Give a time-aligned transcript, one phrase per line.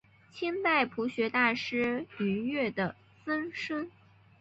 [0.31, 2.91] 清代朴学大师俞樾
[3.23, 3.87] 曾孙。